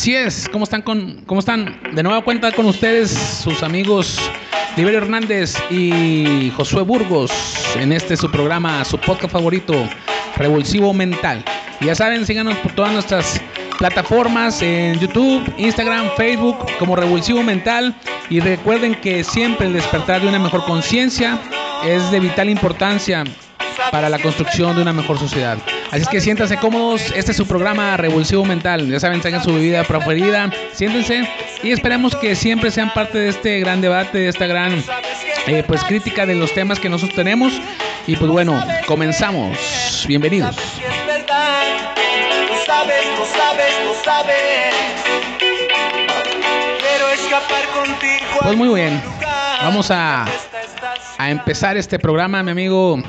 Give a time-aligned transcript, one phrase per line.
[0.00, 1.78] Así es, ¿cómo están con cómo están?
[1.92, 4.18] De nueva cuenta con ustedes sus amigos
[4.74, 7.30] Liberio Hernández y Josué Burgos
[7.76, 9.74] en este su programa, su podcast favorito,
[10.38, 11.44] Revulsivo Mental.
[11.82, 13.42] Ya saben, síganos por todas nuestras
[13.78, 17.94] plataformas en YouTube, Instagram, Facebook como Revulsivo Mental
[18.30, 21.38] y recuerden que siempre el despertar de una mejor conciencia
[21.84, 23.22] es de vital importancia
[23.90, 25.58] para la construcción de una mejor sociedad.
[25.90, 28.86] Así es que siéntanse cómodos, este es su programa Revulsivo Mental.
[28.88, 31.28] Ya saben, tengan su bebida preferida, siéntense
[31.62, 34.82] y esperemos que siempre sean parte de este gran debate, de esta gran
[35.46, 37.52] eh, pues crítica de los temas que nosotros tenemos.
[38.06, 40.04] Y pues bueno, comenzamos.
[40.06, 40.56] Bienvenidos.
[48.42, 49.02] Pues muy bien,
[49.62, 50.24] vamos a,
[51.18, 53.02] a empezar este programa, mi amigo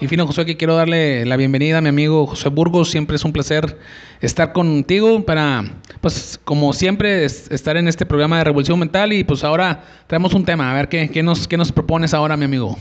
[0.00, 2.90] Infino José, que quiero darle la bienvenida a mi amigo José Burgos.
[2.90, 3.78] Siempre es un placer
[4.20, 5.64] estar contigo para,
[6.00, 9.12] pues, como siempre, estar en este programa de Revolución Mental.
[9.12, 10.72] Y pues ahora traemos un tema.
[10.72, 12.76] A ver, ¿qué, qué, nos, qué nos propones ahora, mi amigo?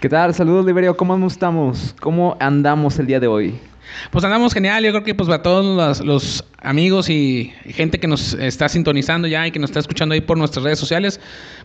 [0.00, 0.34] ¿Qué tal?
[0.34, 0.94] Saludos, Liberio.
[0.94, 1.96] ¿Cómo estamos?
[2.00, 3.58] ¿Cómo andamos el día de hoy?
[4.10, 8.34] Pues andamos genial, yo creo que pues para todos los, amigos y gente que nos
[8.34, 11.18] está sintonizando ya y que nos está escuchando ahí por nuestras redes sociales,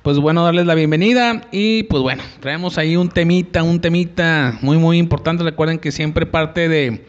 [0.03, 4.77] pues bueno, darles la bienvenida y pues bueno, traemos ahí un temita, un temita muy
[4.77, 7.01] muy importante, recuerden que siempre parte de,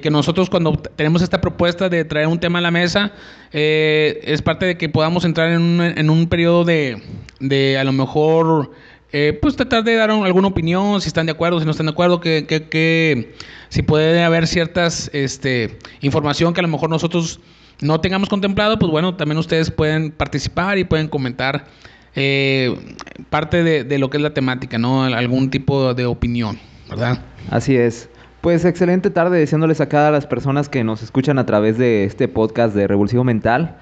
[0.00, 3.12] que nosotros cuando tenemos esta propuesta de traer un tema a la mesa,
[3.52, 7.02] eh, es parte de que podamos entrar en un, en un periodo de,
[7.40, 8.72] de a lo mejor
[9.12, 11.92] eh, pues tratar de dar alguna opinión, si están de acuerdo, si no están de
[11.92, 13.34] acuerdo, que, que,
[13.68, 17.40] si puede haber ciertas este, información que a lo mejor nosotros
[17.80, 21.66] no tengamos contemplado, pues bueno, también ustedes pueden participar y pueden comentar
[22.14, 22.74] eh,
[23.30, 25.04] parte de, de, lo que es la temática, ¿no?
[25.04, 27.20] Algún tipo de opinión, ¿verdad?
[27.50, 28.08] Así es.
[28.40, 32.28] Pues excelente tarde deseándoles a cada las personas que nos escuchan a través de este
[32.28, 33.76] podcast de Revulsivo Mental.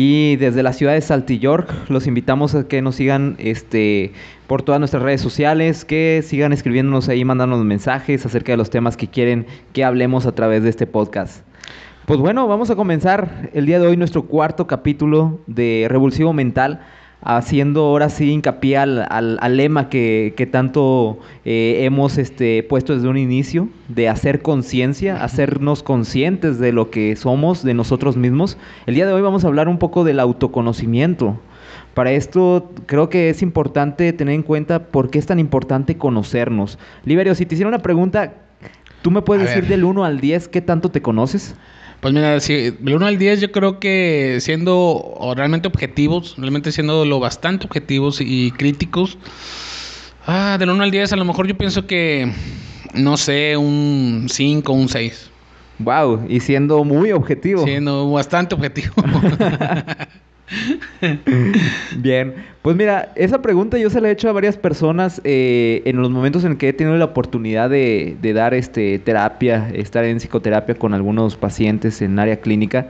[0.00, 4.12] Y desde la ciudad de Saltilyork los invitamos a que nos sigan este,
[4.46, 8.96] por todas nuestras redes sociales, que sigan escribiéndonos ahí, mandándonos mensajes acerca de los temas
[8.96, 11.42] que quieren que hablemos a través de este podcast.
[12.06, 16.80] Pues bueno, vamos a comenzar el día de hoy nuestro cuarto capítulo de Revulsivo Mental
[17.22, 23.08] haciendo ahora sí hincapié al, al, lema que, que tanto eh, hemos este, puesto desde
[23.08, 28.56] un inicio, de hacer conciencia, hacernos conscientes de lo que somos, de nosotros mismos.
[28.86, 31.38] El día de hoy vamos a hablar un poco del autoconocimiento.
[31.94, 36.78] Para esto creo que es importante tener en cuenta por qué es tan importante conocernos.
[37.04, 38.34] Liberio, si te hiciera una pregunta,
[39.02, 41.56] ¿tú me puedes decir del 1 al 10 qué tanto te conoces?
[42.00, 47.04] Pues mira, si del 1 al 10 yo creo que siendo realmente objetivos, realmente siendo
[47.04, 49.18] lo bastante objetivos y críticos,
[50.26, 52.32] ah, del 1 al 10 a lo mejor yo pienso que,
[52.94, 55.30] no sé, un 5, un 6.
[55.80, 57.64] Wow, y siendo muy objetivo.
[57.64, 58.94] Siendo bastante objetivo.
[61.96, 65.96] Bien, pues mira, esa pregunta yo se la he hecho a varias personas eh, en
[65.96, 70.74] los momentos en que he tenido la oportunidad de, dar este, terapia, estar en psicoterapia
[70.74, 72.88] con algunos pacientes en área clínica.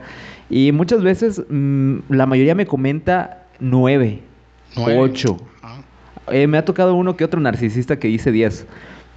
[0.49, 4.21] Y muchas veces mm, la mayoría me comenta nueve,
[4.75, 5.37] ocho.
[5.61, 5.81] Ah.
[6.31, 8.65] Eh, me ha tocado uno que otro narcisista que dice diez.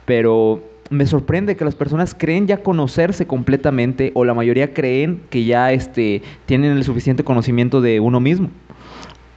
[0.04, 5.44] Pero me sorprende que las personas creen ya conocerse completamente o la mayoría creen que
[5.44, 8.50] ya este, tienen el suficiente conocimiento de uno mismo.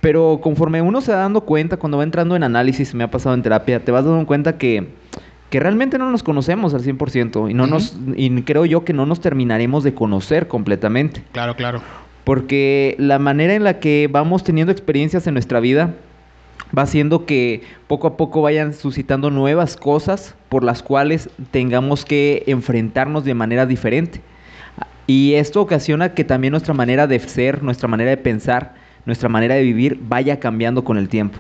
[0.02, 3.34] Pero conforme uno se va dando cuenta, cuando va entrando en análisis, me ha pasado
[3.34, 4.90] en terapia, te vas dando cuenta que,
[5.50, 9.06] que realmente no nos conocemos al 100% y, no nos, y creo yo que no
[9.06, 11.24] nos terminaremos de conocer completamente.
[11.32, 11.82] Claro, claro.
[12.24, 15.96] Porque la manera en la que vamos teniendo experiencias en nuestra vida
[16.78, 22.44] va haciendo que poco a poco vayan suscitando nuevas cosas por las cuales tengamos que
[22.48, 24.22] enfrentarnos de manera diferente.
[25.08, 28.74] Y esto ocasiona que también nuestra manera de ser, nuestra manera de pensar,
[29.06, 31.38] nuestra manera de vivir vaya cambiando con el tiempo.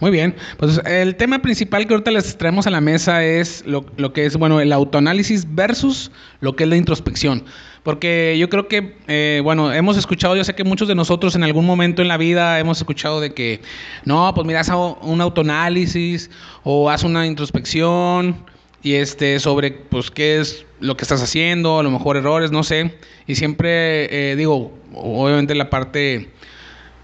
[0.00, 3.86] Muy bien, pues el tema principal que ahorita les traemos a la mesa es lo,
[3.96, 7.44] lo que es, bueno, el autoanálisis versus lo que es la introspección.
[7.84, 11.44] Porque yo creo que, eh, bueno, hemos escuchado, yo sé que muchos de nosotros en
[11.44, 13.60] algún momento en la vida hemos escuchado de que,
[14.06, 16.30] no, pues mira, haz un autoanálisis
[16.62, 18.46] o haz una introspección
[18.82, 22.62] y este sobre, pues, qué es lo que estás haciendo, a lo mejor errores, no
[22.62, 22.96] sé.
[23.26, 26.30] Y siempre eh, digo, obviamente la parte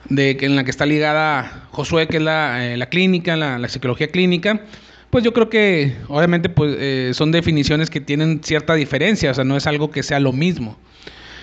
[0.09, 3.59] de que en la que está ligada Josué, que es la, eh, la clínica, la,
[3.59, 4.62] la psicología clínica,
[5.11, 9.45] pues yo creo que obviamente pues, eh, son definiciones que tienen cierta diferencia, o sea,
[9.45, 10.77] no es algo que sea lo mismo.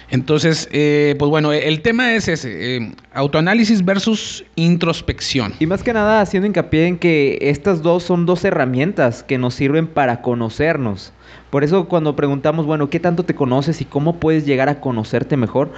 [0.10, 5.54] Entonces, eh, pues bueno, el tema es ese, eh, autoanálisis versus introspección.
[5.60, 9.54] Y más que nada haciendo hincapié en que estas dos son dos herramientas que nos
[9.54, 11.12] sirven para conocernos.
[11.50, 15.36] Por eso cuando preguntamos, bueno, ¿qué tanto te conoces y cómo puedes llegar a conocerte
[15.36, 15.74] mejor?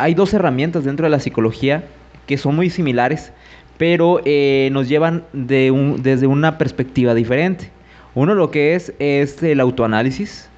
[0.00, 1.84] hay dos herramientas dentro de la psicología
[2.26, 3.32] que son muy similares,
[3.80, 7.70] pero eh, nos llevan de un, desde una perspectiva diferente.
[8.14, 10.50] Uno lo que es es el autoanálisis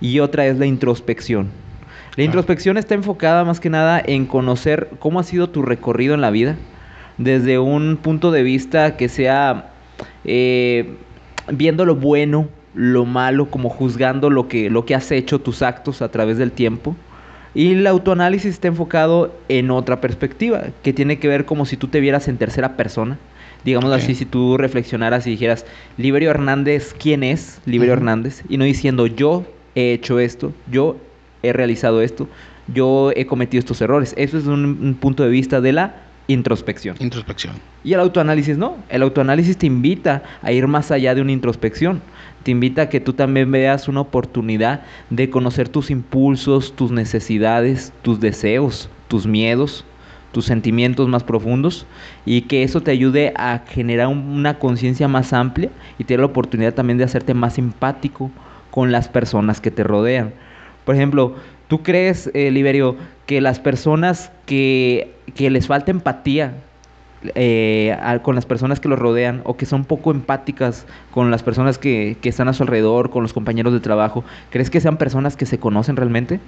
[0.00, 1.50] y otra es la introspección.
[2.16, 6.22] La introspección está enfocada más que nada en conocer cómo ha sido tu recorrido en
[6.22, 6.56] la vida,
[7.18, 9.72] desde un punto de vista que sea
[10.24, 10.94] eh,
[11.52, 16.00] viendo lo bueno, lo malo, como juzgando lo que, lo que has hecho, tus actos
[16.00, 16.96] a través del tiempo.
[17.54, 21.88] Y el autoanálisis está enfocado en otra perspectiva, que tiene que ver como si tú
[21.88, 23.18] te vieras en tercera persona.
[23.64, 25.66] Digamos así, si tú reflexionaras y dijeras,
[25.98, 28.42] Liberio Hernández, ¿quién es Liberio Hernández?
[28.48, 29.44] Y no diciendo, yo
[29.74, 30.96] he hecho esto, yo
[31.42, 32.28] he realizado esto,
[32.72, 34.14] yo he cometido estos errores.
[34.16, 35.94] Eso es un punto de vista de la
[36.32, 36.96] introspección.
[37.00, 37.54] Introspección.
[37.84, 38.76] Y el autoanálisis no.
[38.88, 42.00] El autoanálisis te invita a ir más allá de una introspección.
[42.42, 47.92] Te invita a que tú también veas una oportunidad de conocer tus impulsos, tus necesidades,
[48.02, 49.84] tus deseos, tus miedos,
[50.32, 51.86] tus sentimientos más profundos
[52.24, 56.74] y que eso te ayude a generar una conciencia más amplia y tener la oportunidad
[56.74, 58.30] también de hacerte más simpático
[58.70, 60.32] con las personas que te rodean.
[60.84, 61.34] Por ejemplo,
[61.70, 62.96] ¿tú crees, eh, Liberio,
[63.26, 66.54] que las personas que, les falta empatía
[67.36, 71.78] eh, con las personas que los rodean o que son poco empáticas con las personas
[71.78, 75.36] que, que están a su alrededor, con los compañeros de trabajo, ¿crees que sean personas
[75.36, 76.40] que se conocen realmente?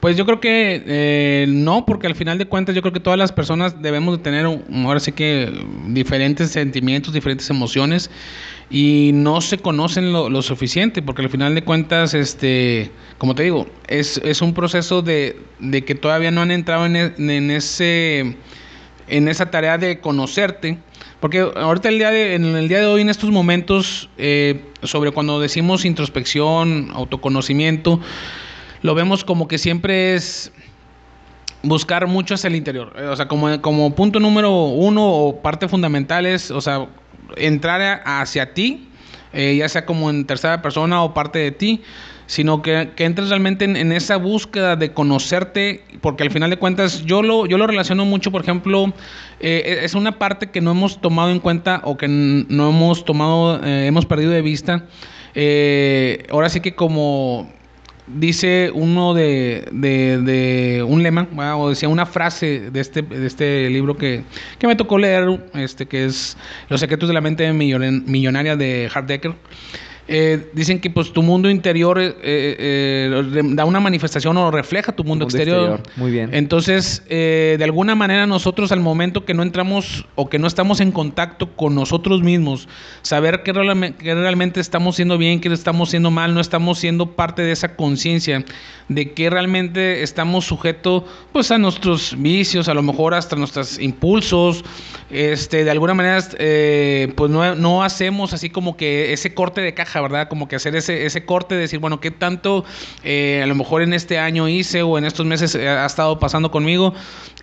[0.00, 3.18] Pues yo creo que eh, no, porque al final de cuentas yo creo que todas
[3.18, 5.52] las personas debemos de tener ahora sí que
[5.88, 8.08] diferentes sentimientos, diferentes emociones
[8.70, 13.66] y no se conocen lo, suficiente, porque al final de cuentas, este, como te digo,
[13.88, 18.36] es, es un proceso de, de, que todavía no han entrado en, e, en, ese,
[19.08, 20.78] en esa tarea de conocerte.
[21.18, 25.10] Porque ahorita el día de, en el día de hoy, en estos momentos, eh, sobre
[25.10, 28.00] cuando decimos introspección, autoconocimiento,
[28.82, 30.52] lo vemos como que siempre es
[31.62, 32.94] buscar mucho hacia el interior.
[33.10, 36.86] O sea, como, como punto número uno o parte fundamental es, o sea,
[37.36, 38.88] entrar hacia ti,
[39.32, 41.82] eh, ya sea como en tercera persona o parte de ti,
[42.26, 47.04] sino que, que entres realmente en, esa búsqueda de conocerte, porque al final de cuentas
[47.06, 48.92] yo lo, yo lo relaciono mucho, por ejemplo,
[49.40, 53.64] eh, es una parte que no hemos tomado en cuenta o que no hemos tomado,
[53.64, 54.84] eh, hemos perdido de vista.
[56.30, 57.50] ahora sí que como
[58.14, 63.96] dice uno de, de, un lema, o decía una frase de este, de este libro
[63.96, 64.24] que,
[64.58, 66.36] que, me tocó leer, este, que es
[66.68, 69.34] Los secretos de la mente millonaria de Hart Decker.
[70.10, 75.04] Eh, dicen que pues tu mundo interior eh, eh, da una manifestación o refleja tu
[75.04, 75.82] mundo, exterior.
[75.96, 76.30] Muy bien.
[76.32, 80.92] Entonces, de alguna manera nosotros al momento que no entramos o que no estamos en
[80.92, 82.68] contacto con nosotros mismos,
[83.02, 83.52] saber que,
[83.98, 87.76] que realmente estamos siendo bien, que estamos siendo mal, no estamos siendo parte de esa
[87.76, 88.44] conciencia
[88.88, 91.02] de que realmente estamos sujetos
[91.32, 94.64] pues a nuestros vicios, a lo mejor hasta nuestros impulsos,
[95.10, 96.24] este, de alguna manera
[97.14, 100.28] pues no, no hacemos así como que ese corte de caja ¿verdad?
[100.28, 102.64] Como que hacer ese, ese corte, decir, bueno, ¿qué tanto
[103.04, 106.50] eh, a lo mejor en este año hice o en estos meses ha estado pasando
[106.50, 106.94] conmigo?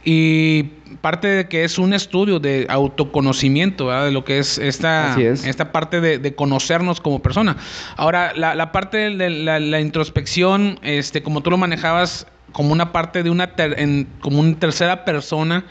[0.04, 0.64] Y
[1.02, 4.06] parte de que es un estudio de autoconocimiento, ¿verdad?
[4.06, 7.58] De lo que es esta, esta parte de, conocernos como persona.
[7.98, 13.30] Ahora, la, parte de la, introspección, este, como tú lo manejabas como una parte de
[13.30, 15.66] una, en, como una tercera persona,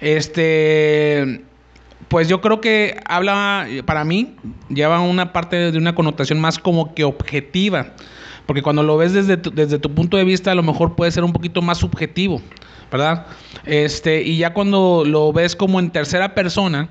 [0.00, 1.44] este
[2.08, 4.34] pues yo creo que habla, para mí,
[4.68, 7.92] lleva una parte de una connotación más como que objetiva.
[8.46, 11.12] Porque cuando lo ves desde tu, desde tu punto de vista, a lo mejor puede
[11.12, 12.42] ser un poquito más subjetivo,
[12.90, 13.26] ¿verdad?
[13.64, 16.88] Este, y ya cuando lo ves como en tercera persona,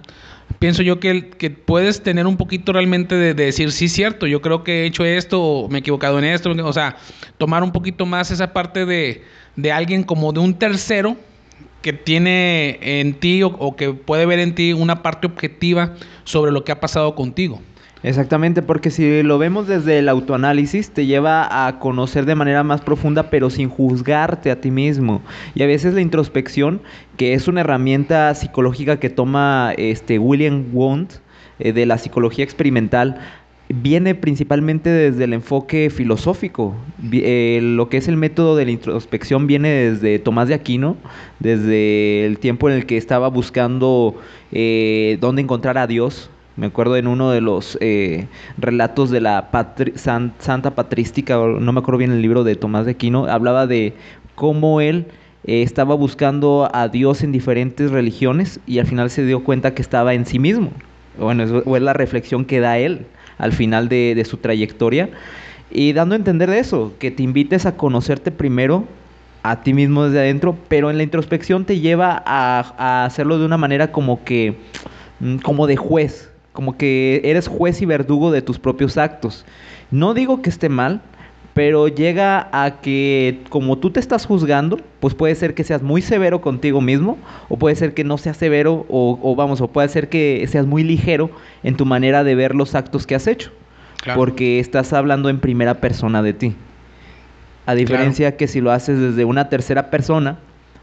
[0.60, 4.42] pienso yo que, que puedes tener un poquito realmente de, de, decir, sí, cierto, yo
[4.42, 6.96] creo que he hecho esto, me he equivocado en esto, o sea,
[7.38, 9.24] tomar un poquito más esa parte de,
[9.56, 11.18] de alguien como de un tercero
[11.82, 16.64] que tiene en ti o, que puede ver en ti una parte objetiva sobre lo
[16.64, 17.62] que ha pasado contigo.
[18.02, 22.80] Exactamente, porque si lo vemos desde el autoanálisis, te lleva a conocer de manera más
[22.80, 25.22] profunda, pero sin juzgarte a ti mismo.
[25.54, 26.82] Y a veces la introspección,
[27.18, 31.16] que es una herramienta psicológica que toma este William Wundt
[31.60, 33.20] eh, de la psicología experimental,
[33.70, 36.76] viene principalmente desde el enfoque filosófico.
[37.12, 40.98] Eh, lo que es el método de la introspección viene desde Tomás de Aquino,
[41.40, 44.16] desde el tiempo en el que estaba buscando
[44.52, 46.32] eh, dónde encontrar a Dios.
[46.56, 49.50] Me acuerdo en uno de los eh, relatos de la
[49.96, 53.94] Santa Patrística, no me acuerdo bien el libro de Tomás de Aquino, hablaba de
[54.36, 55.06] cómo él
[55.46, 60.14] estaba buscando a Dios en diferentes religiones y al final se dio cuenta que estaba
[60.14, 60.72] en sí mismo.
[61.18, 63.06] Bueno, o es la reflexión que da él
[63.40, 65.10] al final de, de su trayectoria.
[65.72, 68.86] Y dando a entender de eso, que te invites a conocerte primero
[69.42, 73.46] a ti mismo desde adentro, pero en la introspección te lleva a, a hacerlo de
[73.46, 74.58] una manera como que,
[75.20, 79.46] mm, como de juez, como que eres juez y verdugo de tus propios actos.
[79.92, 81.02] No digo que esté mal,
[81.60, 86.02] pero llega a que como tú te estás juzgando, pues puede ser que seas muy
[86.02, 87.18] severo contigo mismo,
[87.50, 90.66] o puede ser que no seas severo, o, o vamos, o puede ser que seas
[90.66, 91.30] muy ligero
[91.64, 93.52] en tu manera de ver los actos que has hecho,
[94.02, 94.18] Claro.
[94.22, 96.56] porque estás hablando en primera persona de ti.
[97.66, 100.38] A diferencia que si lo haces desde una tercera persona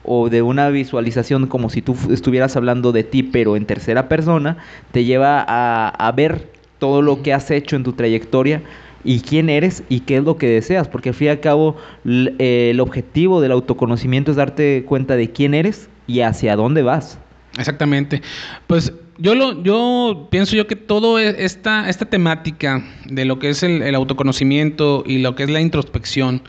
[0.04, 4.58] o de una visualización como si tú estuvieras hablando de ti pero en tercera persona,
[4.92, 8.60] te lleva a, a ver todo lo que has hecho en tu trayectoria
[9.06, 11.76] y quién eres y qué es lo que deseas, porque al fin y al cabo
[12.04, 17.18] eh, el objetivo del autoconocimiento es darte cuenta de quién eres y hacia dónde vas.
[17.56, 18.20] Exactamente.
[18.66, 23.50] Pues yo lo, yo pienso yo que todo e- esta, esta temática de lo que
[23.50, 26.42] es el, el autoconocimiento y lo que es la introspección,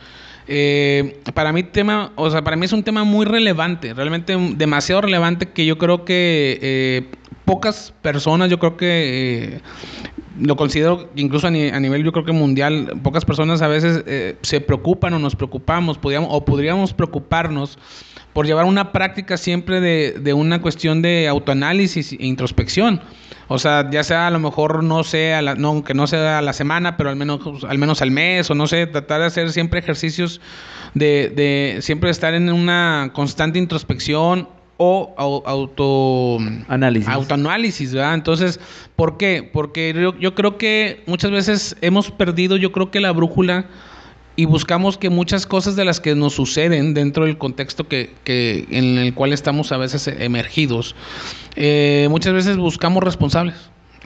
[0.48, 5.01] eh, para mí tema, o sea, para mí es un tema muy relevante, realmente demasiado
[5.01, 7.06] relevante que yo creo que eh,
[7.46, 8.88] pocas personas, yo creo que
[9.56, 9.62] eh,
[10.39, 14.04] lo considero incluso a, ni- a nivel yo creo que mundial, pocas personas a veces
[14.06, 17.77] eh, se preocupan o nos preocupamos, podríamos, o podríamos preocuparnos
[18.34, 23.01] por llevar una práctica siempre de una cuestión de autoanálisis e introspección.
[23.50, 26.42] O sea, ya sea a lo mejor no sea, la, no, que no sea a
[26.42, 29.51] la semana, pero al menos, al menos al mes, o no sé, tratar de hacer
[29.51, 30.42] siempre ejercicios
[30.94, 36.38] de, de siempre estar en una constante introspección o au- auto
[36.68, 37.10] Análisis.
[37.10, 38.13] autoanálisis, ¿verdad?
[38.16, 38.60] Entonces,
[38.96, 39.50] ¿por qué?
[39.51, 43.66] Porque yo, yo creo que muchas veces hemos perdido, yo creo que la brújula
[44.38, 48.67] y buscamos que muchas cosas de las que nos suceden dentro del contexto que, que
[48.70, 50.96] en el cual estamos a veces emergidos,
[51.56, 53.56] eh, muchas veces buscamos responsables.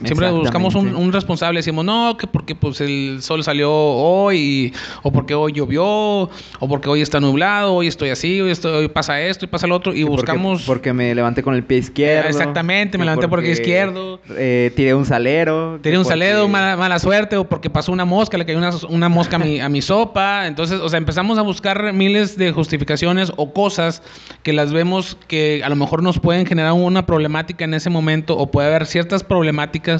[0.04, 5.12] Siempre buscamos un, un responsable, decimos, no, que porque pues el sol salió hoy, o
[5.12, 6.30] porque hoy llovió, o
[6.68, 9.76] porque hoy está nublado, hoy estoy así, hoy, estoy, hoy pasa esto y pasa lo
[9.76, 10.62] otro, y porque- buscamos...
[10.62, 12.28] Porque, me levanté con el pie izquierdo.
[12.28, 14.20] Exactamente, me levanté por el pie porque, izquierdo.
[14.36, 15.78] eh, tiré un salero.
[15.82, 18.70] Tenía un porque- salero, mala, mala suerte, o porque pasó una mosca, le cayó una,
[18.88, 20.46] una mosca a mi, a mi sopa.
[20.46, 24.02] Entonces, o sea, empezamos a buscar miles de justificaciones o cosas
[24.42, 28.36] que las vemos que a lo mejor nos pueden generar una problemática en ese momento,
[28.38, 29.91] o puede haber ciertas problemáticas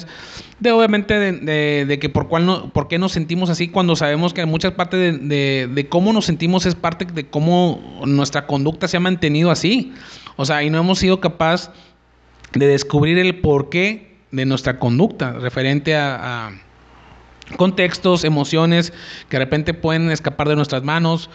[0.59, 4.33] de obviamente de, de- que por cuál no, por qué nos sentimos así cuando sabemos
[4.33, 8.97] que muchas partes de, de- cómo nos sentimos es parte de cómo nuestra conducta se
[8.97, 9.93] ha mantenido así.
[10.35, 11.71] O sea, y no hemos sido capaz
[12.53, 16.51] de descubrir el porqué de nuestra conducta referente a
[17.57, 18.93] contextos, emociones
[19.29, 21.29] que de repente pueden escapar de nuestras manos,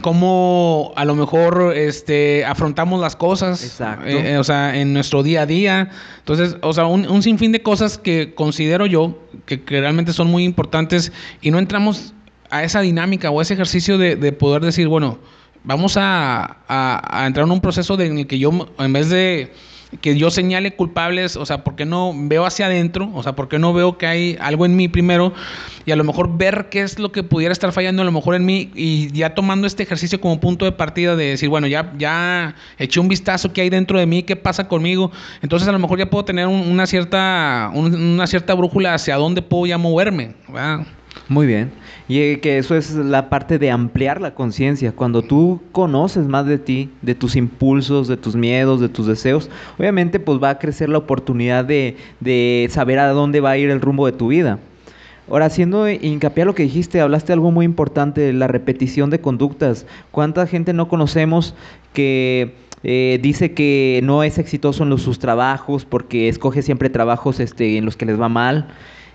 [0.00, 4.06] cómo a lo mejor este, afrontamos las cosas, Exacto.
[4.06, 5.90] eh, o sea, en nuestro día a día.
[6.18, 10.28] Entonces, o sea, un, un sinfín de cosas que considero yo que, que realmente son
[10.28, 12.14] muy importantes y no entramos
[12.50, 15.18] a esa dinámica o a ese ejercicio de, de poder decir, bueno,
[15.64, 19.10] vamos a, a- a entrar en un proceso de- en el que yo, en vez
[19.10, 19.52] de
[20.00, 23.10] que yo señale culpables, o sea, ¿por qué no veo hacia adentro?
[23.14, 25.32] O sea, ¿por qué no veo que hay algo en mí primero?
[25.86, 28.34] Y a lo mejor ver qué es lo que pudiera estar fallando a lo mejor
[28.34, 31.92] en mí y ya tomando este ejercicio como punto de partida de decir, bueno, ya,
[31.96, 35.10] ya eché un vistazo que hay dentro de mí, qué pasa conmigo.
[35.40, 39.16] Entonces a lo mejor ya puedo tener un- una, cierta, un- una cierta brújula hacia
[39.16, 40.34] dónde puedo ya moverme.
[41.28, 41.72] Muy bien.
[42.08, 44.92] Y eh, que eso es la parte de ampliar la conciencia.
[44.92, 49.50] Cuando tú conoces más de ti, de tus impulsos, de tus miedos, de tus deseos,
[49.78, 53.68] obviamente pues va a crecer la oportunidad de, de saber a dónde va a ir
[53.70, 54.58] el rumbo de tu vida.
[55.30, 59.20] Ahora, haciendo hincapié a lo que dijiste, hablaste de algo muy importante, la repetición de
[59.20, 59.84] conductas.
[60.10, 61.54] ¿Cuánta gente no conocemos
[61.92, 67.76] que eh, dice que no es exitoso en sus trabajos porque escoge siempre trabajos este,
[67.76, 68.68] en los que les va mal?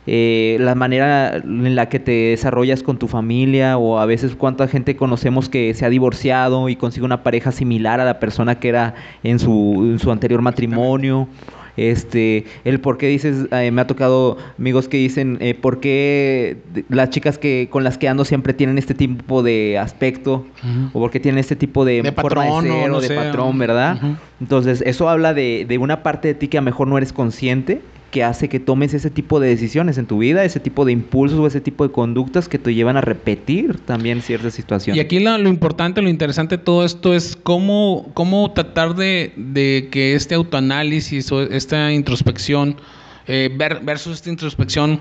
[0.06, 4.68] Eh, la manera en la que te desarrollas con tu familia o a veces cuánta
[4.68, 8.68] gente conocemos que se ha divorciado y consigue una pareja similar a la persona que
[8.70, 11.30] era en su, en su anterior matrimonio.
[11.76, 16.58] Este, el por qué dices, eh, me ha tocado amigos que dicen, eh, por qué
[16.90, 20.46] las chicas que con las que ando siempre tienen este tipo de aspecto
[20.94, 23.02] o por qué tienen este tipo de, De forma patrón, de o ser o no
[23.02, 23.98] de sé, patrón, ¿verdad?
[24.40, 27.12] Entonces, eso habla de, de una parte de ti que a lo mejor no eres
[27.12, 27.82] consciente,
[28.14, 31.40] que hace que tomes ese tipo de decisiones en tu vida, ese tipo de impulsos
[31.40, 34.98] o ese tipo de conductas que te llevan a repetir también ciertas situaciones.
[34.98, 39.34] Y aquí lo, lo importante, lo interesante de todo esto es cómo, cómo tratar de,
[39.36, 42.78] de que este autoanálisis o esta introspección
[43.26, 45.00] eh, ver- versus esta introspección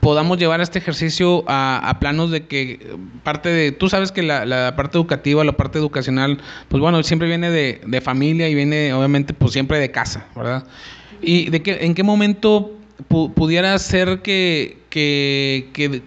[0.00, 4.44] podamos llevar este ejercicio a, a planos de que parte de, tú sabes que la,
[4.46, 8.92] la parte educativa, la parte educacional, pues bueno, siempre viene de, de familia y viene
[8.94, 10.64] obviamente pues siempre de casa, ¿verdad?
[11.22, 12.72] ¿Y de qué, en qué momento
[13.08, 16.02] pu- pudiera ser que, que,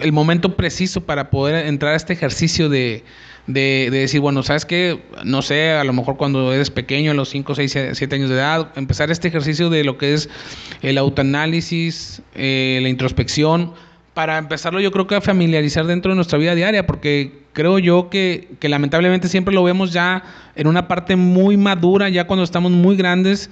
[0.00, 3.04] el momento preciso para poder entrar a este ejercicio de,
[3.46, 5.00] de, decir, bueno, ¿sabes qué?
[5.24, 8.36] No sé, a lo mejor cuando eres pequeño, a los 5, 6, 7 años de
[8.36, 10.28] edad, empezar este ejercicio de lo que es
[10.82, 13.74] el autoanálisis, eh, la introspección,
[14.18, 18.10] para empezarlo yo creo que a familiarizar dentro de nuestra vida diaria, porque creo yo
[18.10, 20.24] que, que lamentablemente siempre lo vemos ya
[20.56, 23.48] en una parte muy madura, ya cuando estamos muy grandes.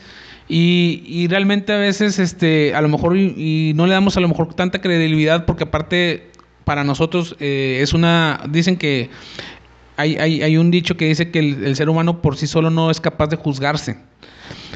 [0.48, 4.26] Y, y, realmente a veces, este, a lo mejor, y, no le damos a lo
[4.26, 6.32] mejor tanta credibilidad, porque aparte,
[6.64, 9.08] para nosotros eh, es una, dicen que
[9.96, 12.90] hay, hay, hay, un dicho que dice que el, ser humano por sí solo no
[12.90, 13.98] es capaz de juzgarse.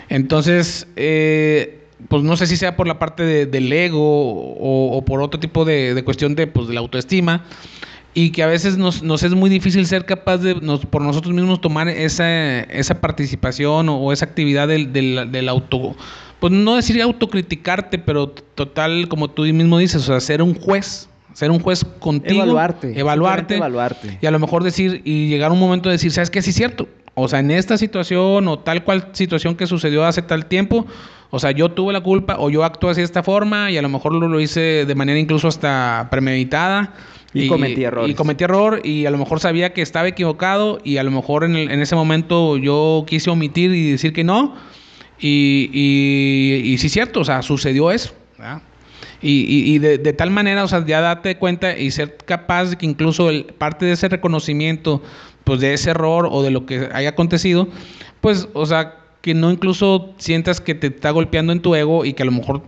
[0.09, 5.41] Entonces, eh, pues no sé si sea por la parte del ego o, por otro
[5.41, 7.45] tipo de, de, cuestión de, pues, de la autoestima,
[8.13, 11.33] y que a veces nos, nos es muy difícil ser capaz de, nos, por nosotros
[11.33, 15.95] mismos, tomar esa, esa participación o, esa actividad del, del, del, auto,
[16.41, 21.07] pues no decir autocriticarte, pero total, como tú mismo dices, o sea, ser un juez.
[21.33, 22.43] Ser un juez contigo.
[22.43, 22.99] Evaluarte.
[22.99, 23.57] Evaluarte.
[23.57, 24.19] evaluarte.
[24.21, 26.43] Y a lo mejor decir, y llegar un momento de decir, ¿sabes qué?
[26.43, 26.89] Sí es cierto.
[27.15, 30.87] O sea, en esta situación o tal cual situación que sucedió hace tal tiempo,
[31.31, 33.83] o sea, yo tuve la culpa o yo actué así de esta forma y a
[33.83, 36.95] lo mejor lo, lo hice de manera incluso hasta premeditada
[37.33, 38.11] y, cometí errores.
[38.11, 41.45] Y cometí error y a lo mejor sabía que estaba equivocado y a lo mejor
[41.45, 44.57] en, en ese momento yo quise omitir y decir que no.
[45.21, 48.15] Y, y, y sí es cierto, o sea, sucedió eso.
[49.23, 52.77] Y, y, de, de, tal manera, o sea, ya date cuenta y ser capaz de
[52.77, 55.03] que incluso el, parte de ese reconocimiento,
[55.45, 57.69] pues de ese error o de lo que haya acontecido,
[58.23, 62.15] pues, o sea, que no incluso sientas que te está golpeando en tu ego y
[62.15, 62.63] que a lo mejor,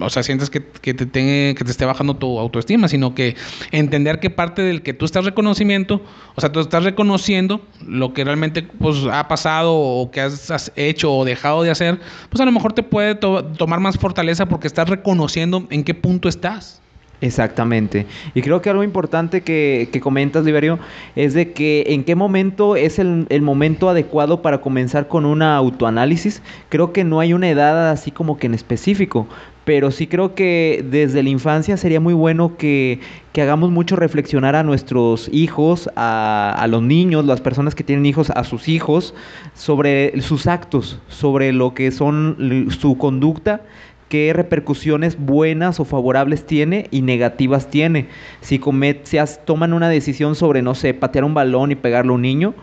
[0.00, 3.34] o sea, sientas que, que te, tenga, que te esté bajando tu autoestima, sino que
[3.72, 6.00] entender que parte del que tú estás reconocimiento,
[6.36, 11.12] o sea, tú estás reconociendo lo que realmente pues, ha pasado o que has, hecho
[11.12, 11.98] o dejado de hacer,
[12.30, 16.28] pues a lo mejor te puede tomar más fortaleza porque estás reconociendo en qué punto
[16.28, 16.80] estás.
[17.20, 18.06] Exactamente.
[18.34, 20.78] Y creo que algo importante que, que, comentas, Liberio,
[21.14, 25.56] es de que en qué momento es el, el, momento adecuado para comenzar con una
[25.56, 26.42] autoanálisis.
[26.68, 29.26] Creo que no hay una edad así como que en específico,
[29.64, 33.00] pero sí creo que desde la infancia sería muy bueno que,
[33.32, 38.04] que hagamos mucho reflexionar a nuestros hijos, a, a, los niños, las personas que tienen
[38.04, 39.14] hijos, a sus hijos,
[39.54, 43.62] sobre sus actos, sobre lo que son su conducta
[44.08, 48.08] qué repercusiones buenas o favorables tiene y negativas tiene.
[48.40, 52.14] Si, comet, si toman una decisión sobre, no sé, patear un balón y pegarle a
[52.14, 52.54] un niño,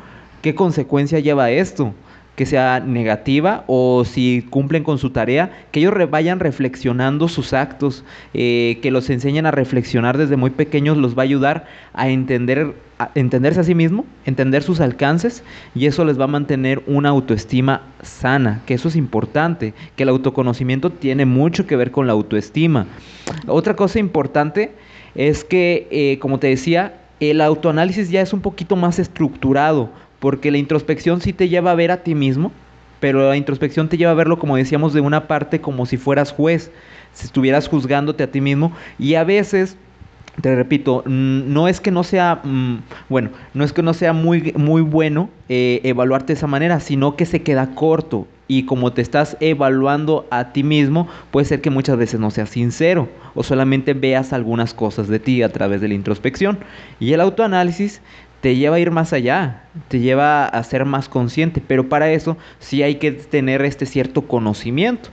[0.42, 1.94] ¿qué consecuencia lleva esto?
[2.36, 8.04] que sea negativa o si cumplen con su tarea, que ellos vayan reflexionando sus actos,
[8.34, 12.74] eh, que los enseñen a reflexionar desde muy pequeños, los va a ayudar a entender
[13.16, 15.44] entenderse a sí mismo, entender sus alcances
[15.76, 20.10] y eso les va a mantener una autoestima sana, que eso es importante, que el
[20.10, 22.88] autoconocimiento tiene mucho que ver con la autoestima.
[23.48, 24.74] Otra cosa importante
[25.16, 29.90] es que, eh, como te decía, el autoanálisis ya es un poquito más estructurado
[30.20, 32.52] porque la introspección sí te lleva a ver a ti mismo,
[33.00, 36.32] pero la introspección te lleva a verlo, como decíamos, de una parte como si fueras
[36.32, 36.72] juez,
[37.14, 39.78] si estuvieras juzgándote a ti mismo, y a veces
[40.42, 42.78] te repito, no es que no sea, mm,
[43.10, 47.16] bueno, no es que no sea muy, muy bueno eh, evaluarte de esa manera, sino
[47.16, 48.28] que se queda corto.
[48.48, 52.50] Y como te estás evaluando a ti mismo, puede ser que muchas veces no seas
[52.50, 56.60] sincero o solamente veas algunas cosas de ti a través de la introspección.
[57.00, 58.02] Y el autoanálisis
[58.42, 62.38] te lleva a ir más allá, te lleva a ser más consciente, pero para eso
[62.60, 65.10] sí hay que tener este cierto conocimiento.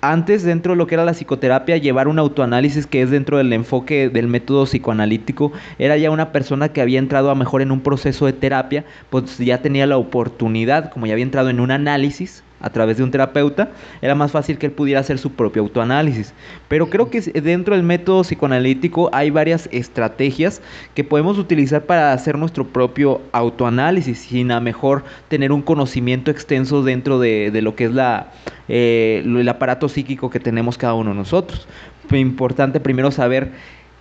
[0.00, 3.52] Antes, dentro de lo que era la psicoterapia, llevar un autoanálisis que es dentro del
[3.52, 7.80] enfoque del método psicoanalítico, era ya una persona que había entrado a mejor en un
[7.80, 12.44] proceso de terapia, pues ya tenía la oportunidad, como ya había entrado en un análisis,
[12.60, 13.70] a través de un terapeuta,
[14.02, 16.34] era más fácil que él pudiera hacer su propio autoanálisis.
[16.68, 20.60] Pero creo que dentro del método psicoanalítico hay varias estrategias
[20.94, 26.82] que podemos utilizar para hacer nuestro propio autoanálisis, sin a mejor tener un conocimiento extenso
[26.82, 28.32] dentro de, de lo que es la,
[28.68, 31.68] eh, el aparato psíquico que tenemos cada uno de nosotros.
[32.10, 33.52] Importante primero saber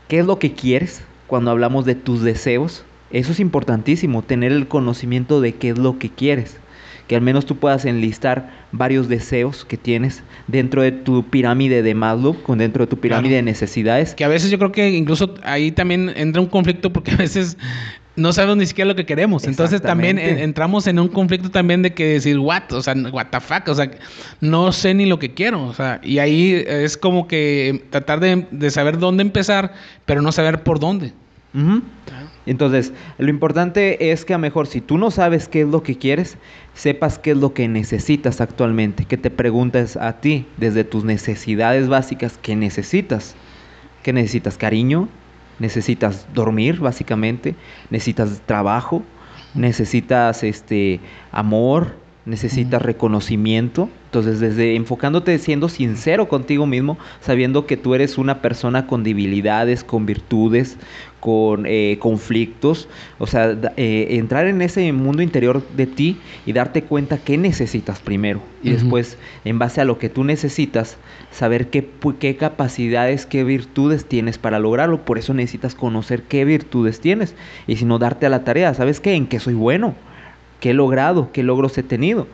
[0.08, 2.84] qué es lo que quieres cuando hablamos de tus deseos.
[3.12, 6.60] Eso es importantísimo, tener el conocimiento de qué es lo que quieres
[7.08, 11.96] que al menos tú puedas enlistar varios deseos que tienes dentro de tu pirámide de
[11.96, 14.14] Maslow, con dentro de tu pirámide de necesidades.
[14.14, 17.58] Que a veces yo creo que incluso ahí también entra un conflicto porque a veces
[18.18, 19.46] no sabemos ni siquiera lo que queremos.
[19.46, 23.40] Entonces también entramos en un conflicto también de que decir, what, o sea, what the
[23.40, 23.90] fuck, o sea,
[24.42, 28.48] no sé ni lo que quiero, o sea, y ahí es como que tratar de,
[28.52, 29.74] de saber dónde empezar,
[30.06, 31.14] pero no saber por dónde.
[32.46, 35.84] Entonces, lo importante es que a lo mejor si tú no sabes qué es lo
[35.84, 36.38] que quieres,
[36.78, 41.90] sepas qué es lo que necesitas actualmente, que te preguntes a ti desde tus necesidades
[41.90, 43.36] básicas, ¿qué necesitas?
[44.04, 44.58] ¿Qué necesitas?
[44.58, 45.10] ¿Cariño?
[45.60, 47.56] necesitas dormir, básicamente,
[47.90, 49.04] necesitas trabajo,
[49.54, 51.00] necesitas este
[51.32, 51.96] amor,
[52.28, 53.90] necesitas reconocimiento.
[54.06, 59.84] Entonces, desde enfocándote, siendo sincero contigo mismo, sabiendo que tú eres una persona con debilidades,
[59.84, 60.78] con virtudes,
[61.22, 66.84] con eh, conflictos, o sea, eh, entrar en ese mundo interior de ti y darte
[66.84, 68.42] cuenta qué necesitas primero.
[68.62, 70.98] Y después, en base a lo que tú necesitas,
[71.32, 71.88] saber qué,
[72.20, 75.06] qué capacidades, qué virtudes tienes para lograrlo.
[75.06, 77.36] Por eso necesitas conocer qué virtudes tienes.
[77.68, 78.74] Y si no, darte a la tarea.
[78.74, 79.16] ¿Sabes qué?
[79.16, 79.96] ¿En qué soy bueno?
[80.60, 82.28] Qué he logrado, qué logros he tenido,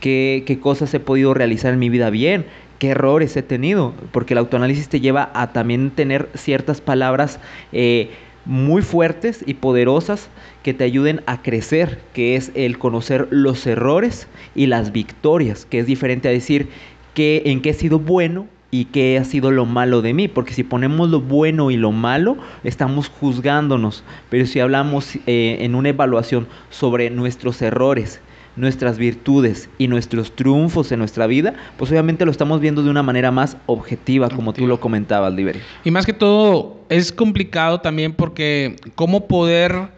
[0.00, 2.46] qué, qué cosas he podido realizar en mi vida bien,
[2.78, 7.38] qué errores he tenido, porque el autoanálisis te lleva a también tener ciertas palabras
[7.72, 8.10] eh,
[8.44, 10.28] muy fuertes y poderosas
[10.62, 15.78] que te ayuden a crecer, que es el conocer los errores y las victorias, que
[15.78, 16.68] es diferente a decir
[17.14, 20.54] que, en qué he sido bueno y qué ha sido lo malo de mí, porque
[20.54, 25.90] si ponemos lo bueno y lo malo, estamos juzgándonos, pero si hablamos eh, en una
[25.90, 28.22] evaluación sobre nuestros errores,
[28.56, 33.02] nuestras virtudes y nuestros triunfos en nuestra vida, pues obviamente lo estamos viendo de una
[33.02, 35.60] manera más objetiva, como tú lo comentabas, Liberi.
[35.84, 39.90] Y más que todo, es complicado también porque cómo poder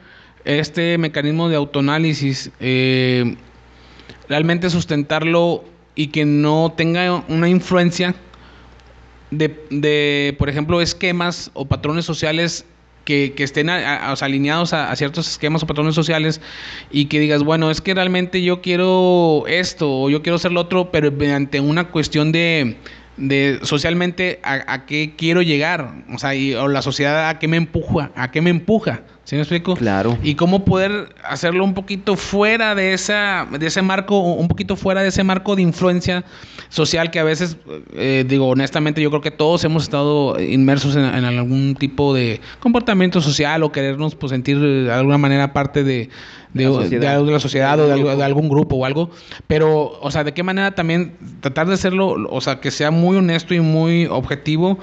[0.44, 3.36] este mecanismo de autoanálisis eh,
[4.28, 5.62] realmente sustentarlo
[5.94, 8.16] y que no tenga una influencia
[9.38, 12.64] de, por ejemplo, esquemas o patrones sociales
[13.04, 16.40] que, estén alineados a, ciertos esquemas o patrones sociales
[16.90, 20.62] y que digas, bueno, es que realmente yo quiero esto o yo quiero hacer lo
[20.62, 22.76] otro, pero mediante una cuestión de,
[23.16, 27.56] de socialmente a, qué quiero llegar, o sea, y, o la sociedad a qué me
[27.56, 29.02] empuja, a qué me empuja.
[29.24, 29.74] ¿Sí me explico?
[29.74, 30.18] Claro.
[30.22, 35.00] Y cómo poder hacerlo un poquito fuera de esa, de ese marco, un poquito fuera
[35.00, 36.24] de ese marco de influencia
[36.68, 37.56] social que a veces,
[37.94, 43.22] eh, digo, honestamente, yo creo que todos hemos estado inmersos en, algún tipo de comportamiento
[43.22, 46.10] social o querernos pues, sentir de alguna manera parte de,
[46.54, 49.10] de, de, la sociedad o de, algún grupo o algo.
[49.46, 53.16] Pero, o sea, ¿de qué manera también tratar de hacerlo, o sea, que sea muy
[53.16, 54.78] honesto y muy objetivo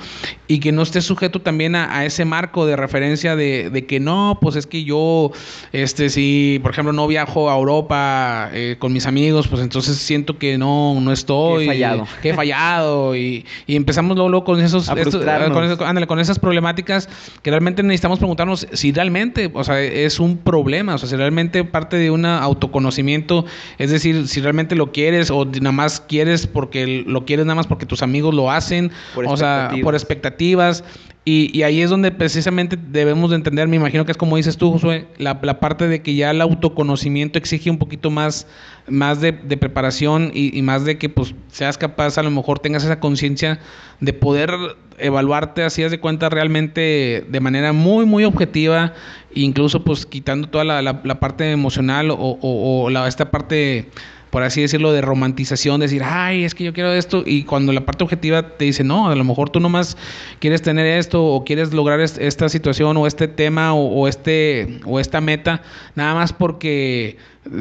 [0.47, 4.55] y que no esté sujeto también a, ese marco de referencia de, que no, pues
[4.55, 5.31] es que yo,
[5.71, 10.37] este, si, por ejemplo, no viajo a Europa eh, con mis amigos, pues entonces siento
[10.37, 11.65] que no, no estoy.
[11.65, 12.07] Que he fallado.
[12.21, 13.15] Que he fallado.
[13.15, 17.07] y, empezamos luego, con esos, con, con esas problemáticas
[17.41, 21.60] que realmente necesitamos preguntarnos si realmente, o sea, es un problema, o sea, si realmente
[21.65, 23.45] parte de un autoconocimiento,
[23.77, 27.67] es decir, si realmente lo quieres o nada más quieres porque lo quieres nada más
[27.67, 30.83] porque tus amigos lo hacen, o sea, por expectativas.
[31.23, 34.71] Y, ahí es donde precisamente debemos de entender, me imagino que es como dices tú,
[34.71, 38.47] Josué, la, parte de que ya el autoconocimiento exige un poquito más,
[38.87, 42.83] más de, preparación y, y, más de que pues seas capaz, a lo mejor tengas
[42.83, 43.59] esa conciencia
[43.99, 44.51] de poder
[44.97, 48.93] evaluarte así de cuenta realmente de manera muy, muy objetiva,
[49.33, 53.89] incluso pues quitando toda la, parte emocional o, o, la, esta parte
[54.31, 57.85] por así decirlo, de romantización, decir, ay, es que yo quiero esto, y cuando la
[57.85, 59.97] parte objetiva te dice, no, a lo mejor tú nomás
[60.39, 65.19] quieres tener esto, o quieres lograr esta situación, o este tema, o, este, o esta
[65.19, 65.61] meta,
[65.95, 67.17] nada más porque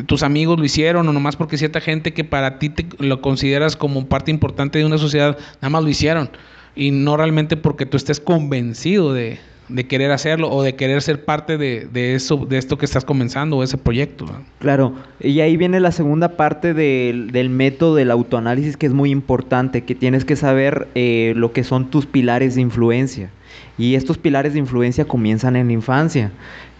[0.07, 3.77] tus amigos lo hicieron, o nomás porque cierta gente que para ti te lo consideras
[3.77, 6.31] como parte importante de una sociedad, nada más lo hicieron,
[6.77, 11.25] y no realmente porque tú estés convencido de, de querer hacerlo o de querer ser
[11.25, 14.27] parte de, de, eso, de esto que estás comenzando o ese proyecto.
[14.59, 19.85] Claro, y ahí viene la segunda parte del, método del autoanálisis que es muy importante,
[19.85, 23.31] que tienes que saber eh, lo que son tus pilares de influencia.
[23.79, 26.33] Y estos pilares de influencia comienzan en la infancia.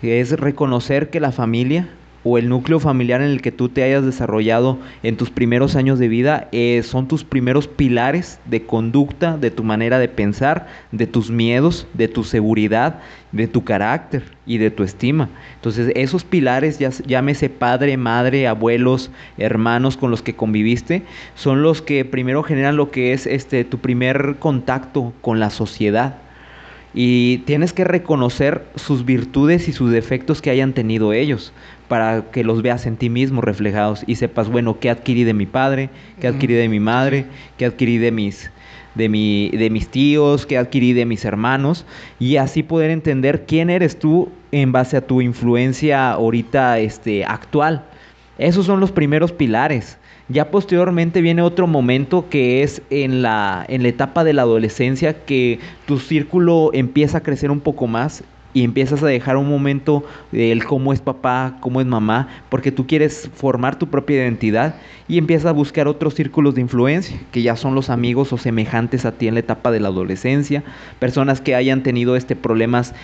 [0.03, 1.89] Es reconocer que la familia
[2.23, 5.99] o el núcleo familiar en el que tú te hayas desarrollado en tus primeros años
[5.99, 11.07] de vida eh, son tus primeros pilares de conducta, de tu manera de pensar, de
[11.07, 13.01] tus miedos, de tu seguridad,
[13.33, 15.29] de tu carácter y de tu estima.
[15.55, 21.03] Entonces esos pilares, ya, llámese padre, madre, abuelos, hermanos con los que conviviste,
[21.35, 26.19] son los que primero generan lo que es este tu primer contacto con la sociedad
[26.93, 31.53] y tienes que reconocer sus virtudes y sus defectos que hayan tenido ellos
[31.89, 35.47] para que los veas en ti mismo reflejados y sepas, bueno, qué adquirí de mi
[35.47, 37.27] padre, qué adquirí de mi madre,
[37.57, 38.51] qué adquirí de mis,
[38.95, 41.87] de, mi, de mis tíos, qué adquirí de mis hermanos,
[42.19, 47.85] y así poder entender quién eres tú en base a tu influencia ahorita este, actual.
[48.39, 49.99] Esos son los primeros pilares.
[50.33, 55.25] Ya posteriormente viene otro momento que es en la, en la etapa de la adolescencia
[55.25, 58.23] que tu círculo empieza a crecer un poco más
[58.55, 62.87] y empiezas a dejar un momento el cómo es papá, cómo es mamá, porque tú
[62.87, 64.77] quieres formar tu propia identidad
[65.09, 69.05] y empiezas a buscar otros círculos de influencia, que ya son los amigos o semejantes
[69.05, 70.63] a ti en la etapa de la adolescencia,
[71.01, 72.95] personas que hayan tenido este problemas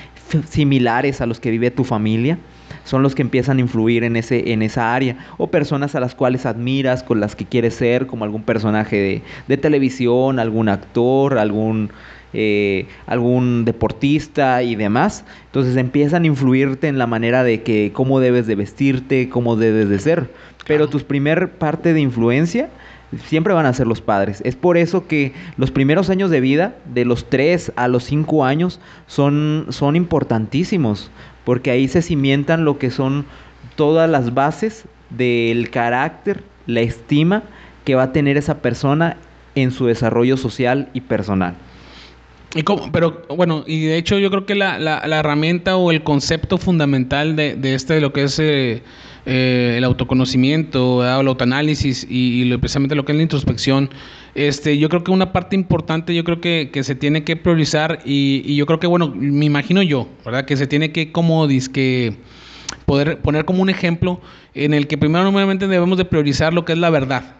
[0.48, 2.38] similares a los que vive tu familia,
[2.84, 6.14] son los que empiezan a influir en ese en esa área o personas a las
[6.14, 11.38] cuales admiras, con las que quieres ser, como algún personaje de, de televisión, algún actor,
[11.38, 11.90] algún
[12.38, 15.24] eh, algún deportista y demás.
[15.46, 19.88] Entonces empiezan a influirte en la manera de que cómo debes de vestirte, cómo debes
[19.88, 20.30] de ser.
[20.66, 22.68] Pero tu primer parte de influencia
[23.24, 24.42] siempre van a ser los padres.
[24.44, 28.44] Es por eso que los primeros años de vida, de los 3 a los 5
[28.44, 31.10] años, son, son importantísimos,
[31.44, 33.24] porque ahí se cimientan lo que son
[33.76, 37.42] todas las bases del carácter, la estima
[37.84, 39.16] que va a tener esa persona
[39.54, 41.54] en su desarrollo social y personal.
[42.54, 46.58] Y pero bueno, y de hecho yo creo que la, la, herramienta o el concepto
[46.58, 48.82] fundamental de, de este, de lo que es eh,
[49.26, 53.90] eh, el autoconocimiento, el autoanálisis y, y, especialmente lo que es la introspección,
[54.36, 58.00] este, yo creo que una parte importante, yo creo que, que se tiene que priorizar
[58.04, 60.44] y, y, yo creo que, bueno, me imagino yo, ¿verdad?
[60.44, 62.16] Que se tiene que como que
[62.84, 64.20] poder poner como un ejemplo
[64.54, 67.36] en el que primero nuevamente debemos de priorizar lo que es la verdad,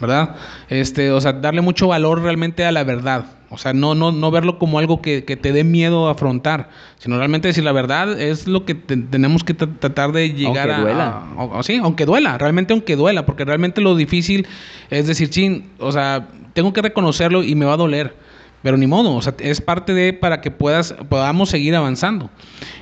[0.00, 0.36] ¿verdad?
[0.68, 3.26] Este, o sea, darle mucho valor realmente a la verdad.
[3.50, 7.18] O sea, no, no, no verlo como algo que, te dé miedo a afrontar, sino
[7.18, 11.24] realmente decir la verdad es lo que tenemos que tratar de llegar aunque duela.
[11.36, 14.46] a, Sí, aunque duela, realmente aunque duela, porque realmente lo difícil
[14.88, 18.16] es decir, chin, o sea, tengo que reconocerlo y me va a doler.
[18.62, 22.30] Pero ni modo, o sea, es parte de para que puedas, podamos seguir avanzando.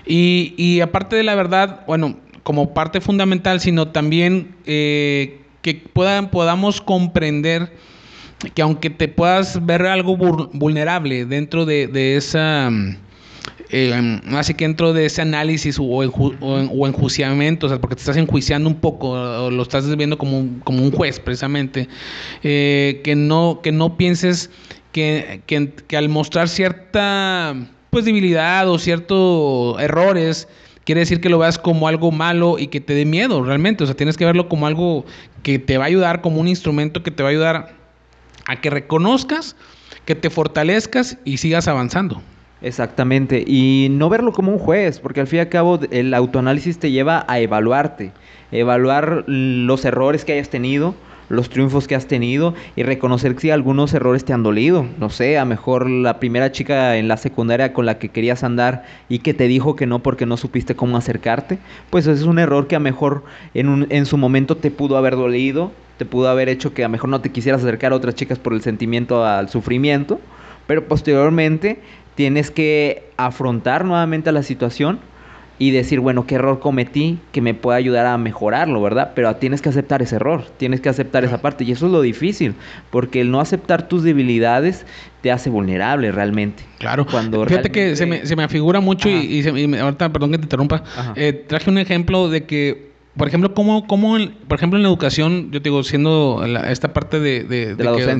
[0.07, 6.31] Y, y aparte de la verdad, bueno, como parte fundamental, sino también eh, que puedan,
[6.31, 7.73] podamos comprender
[8.55, 12.71] que aunque te puedas ver algo vulnerable dentro de, esa...
[13.73, 18.69] Eh, así que dentro de ese análisis o, enjuiciamiento, o sea, porque te estás enjuiciando
[18.69, 21.89] un poco, o lo estás viendo como un, como un juez precisamente,
[22.43, 24.51] eh, que, no, que no pienses
[24.93, 27.55] que, que, al mostrar cierta
[27.91, 30.49] pues, debilidad o ciertos errores,
[30.85, 33.87] quiere decir que lo veas como algo malo y que te dé miedo realmente, o
[33.87, 35.05] sea, tienes que verlo como algo
[35.43, 37.75] que te va a ayudar, como un instrumento que te va a ayudar
[38.47, 39.57] a que reconozcas,
[40.05, 42.23] que te fortalezcas y sigas avanzando.
[42.63, 46.79] Exactamente, y no verlo como un juez, porque al fin y al cabo el autoanálisis
[46.79, 48.13] te lleva a evaluarte,
[48.53, 50.95] evaluar los errores que hayas tenido,
[51.31, 54.85] los triunfos que has tenido y reconocer si algunos errores te han dolido.
[54.99, 58.85] No sé, a mejor la primera chica en la secundaria con la que querías andar
[59.09, 62.39] y que te dijo que no porque no supiste cómo acercarte, pues ese es un
[62.39, 66.29] error que a mejor en, un, en su momento te pudo haber dolido, te pudo
[66.29, 69.25] haber hecho que a mejor no te quisieras acercar a otras chicas por el sentimiento
[69.25, 70.21] al sufrimiento,
[70.67, 71.81] pero posteriormente
[72.17, 74.99] tienes que afrontar nuevamente la situación
[75.61, 79.13] y decir, bueno, qué error cometí que me pueda ayudar a mejorarlo, ¿verdad?
[79.15, 82.01] Pero tienes que aceptar ese error, tienes que aceptar esa parte y eso es lo
[82.01, 82.55] difícil,
[82.89, 84.87] porque el no aceptar tus debilidades
[85.21, 86.65] te hace vulnerable realmente.
[86.79, 87.07] Claro.
[87.07, 90.83] Cuando Fíjate que se me, se me afigura mucho y, ahorita, perdón que te interrumpa,
[91.15, 95.51] eh, traje un ejemplo de que por ejemplo, ¿cómo, cómo por ejemplo, en la educación,
[95.51, 97.75] yo te digo, siendo esta parte de, de,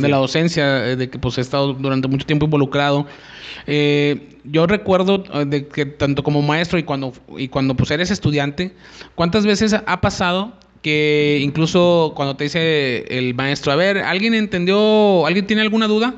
[0.09, 3.07] la docencia, eh, de que pues he estado durante mucho tiempo involucrado,
[3.67, 8.11] eh, yo recuerdo eh, de que tanto como maestro y cuando, y cuando pues eres
[8.11, 8.73] estudiante,
[9.15, 15.25] ¿cuántas veces ha pasado que incluso cuando te dice el maestro, a ver, ¿alguien entendió,
[15.25, 16.15] alguien tiene alguna duda?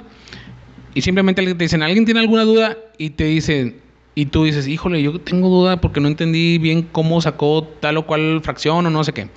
[0.95, 2.79] Y simplemente te dicen, ¿alguien tiene alguna duda?
[2.97, 3.83] Y te dicen,
[4.15, 8.07] y tú dices, híjole, yo tengo duda porque no entendí bien cómo sacó tal o
[8.07, 9.29] cual fracción o no sé qué.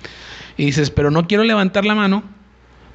[0.56, 2.22] Y dices, pero no quiero levantar la mano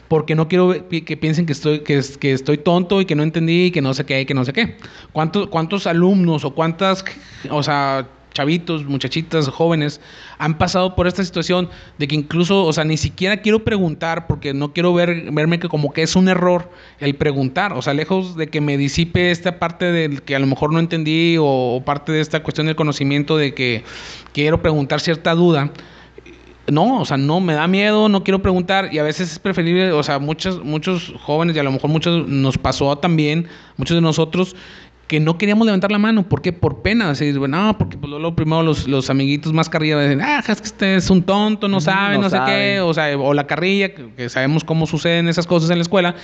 [0.07, 3.65] porque no quiero que piensen que estoy, que, que estoy tonto y que no entendí
[3.65, 4.77] y que no sé qué y que no sé qué.
[5.13, 7.05] ¿Cuántos, cuántos alumnos o cuántas,
[7.49, 10.01] o sea, chavitos, muchachitas, jóvenes,
[10.37, 14.53] han pasado por esta situación de que incluso, o sea, ni siquiera quiero preguntar porque
[14.53, 18.35] no quiero ver, verme que como que es un error el preguntar, o sea, lejos
[18.35, 22.11] de que me disipe esta parte del que a lo mejor no entendí o, parte
[22.11, 23.83] de esta cuestión del conocimiento de que
[24.33, 25.71] quiero preguntar cierta duda.
[26.67, 29.91] No, o sea, no me da miedo, no quiero preguntar y a veces es preferible,
[29.91, 34.01] o sea, muchos muchos jóvenes y a lo mejor muchos nos pasó también, muchos de
[34.01, 34.55] nosotros
[35.11, 36.23] que no queríamos levantar la mano.
[36.23, 36.53] ¿Por qué?
[36.53, 37.09] Por pena.
[37.09, 40.61] Así, bueno, no, porque pues, lo primero los, los amiguitos más carrilla dicen, ah, es
[40.61, 42.79] que este es un tonto, no sabe, no, sé qué.
[42.79, 46.15] O sea, o la carrilla, que, sabemos cómo suceden esas cosas en la escuela.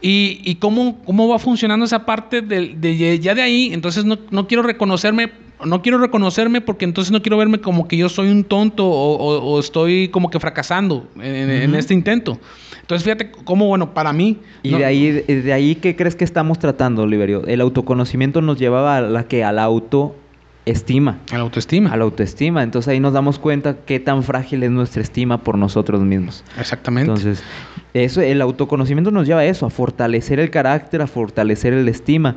[0.00, 3.70] Y, y cómo, cómo va funcionando esa parte de, de ya de ahí.
[3.72, 5.32] Entonces no, no quiero reconocerme
[5.64, 9.58] no quiero reconocerme porque entonces no quiero verme como que yo soy un tonto o,
[9.58, 12.38] estoy como que fracasando en, este intento.
[12.86, 14.38] Entonces fíjate cómo, bueno, para mí...
[14.62, 17.44] ¿Y de, ahí, de ahí qué crees que estamos tratando, Oliverio?
[17.44, 20.14] El autoconocimiento nos llevaba a la que al auto
[20.66, 21.18] estima.
[21.32, 21.90] A la autoestima.
[21.90, 22.62] A la autoestima.
[22.62, 26.44] Entonces ahí nos damos cuenta qué tan frágil es nuestra estima por nosotros mismos.
[26.60, 27.10] Exactamente.
[27.10, 27.42] Entonces,
[27.92, 32.36] eso, el autoconocimiento nos lleva a eso, a fortalecer el carácter, a fortalecer el estima.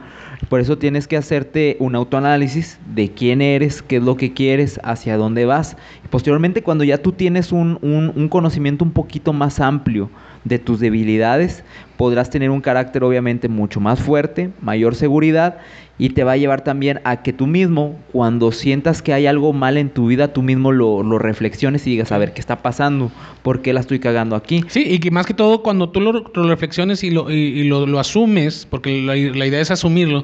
[0.50, 4.80] Por eso tienes que hacerte un autoanálisis de quién eres, qué es lo que quieres,
[4.84, 5.78] hacia dónde vas.
[6.04, 10.10] Y posteriormente, cuando ya tú tienes un, un, un conocimiento un poquito más amplio
[10.44, 11.64] de tus debilidades,
[11.98, 15.58] podrás tener un carácter obviamente mucho más fuerte, mayor seguridad
[16.00, 19.52] y te va a llevar también a que tú mismo, cuando sientas que hay algo
[19.52, 22.62] mal en tu vida, tú mismo lo, lo reflexiones y digas, a ver, ¿qué está
[22.62, 23.12] pasando?
[23.44, 24.64] ¿Por qué la estoy cagando aquí?
[24.70, 27.64] Sí, y que más que todo cuando tú lo, lo reflexiones y, lo, y, y
[27.66, 30.24] lo, lo, asumes, porque la, la, idea es asumirlo,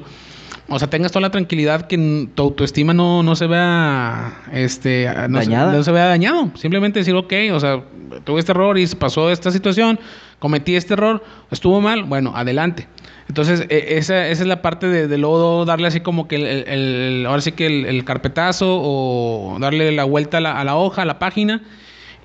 [0.68, 5.38] o sea, tengas toda la tranquilidad que tu autoestima no, no se vea este, no
[5.38, 5.70] dañada.
[5.70, 6.50] Se, no se vea dañado.
[6.56, 7.82] Simplemente decir, ok, o sea,
[8.24, 10.00] tuve este error y pasó esta situación,
[10.40, 12.88] cometí este error, estuvo mal, bueno, adelante.
[13.28, 16.46] Entonces, e, esa, esa, es la parte de, de, luego darle así como que el,
[16.46, 20.64] el, el ahora sí que el, el, carpetazo o darle la vuelta a la, a
[20.64, 21.62] la hoja, a la página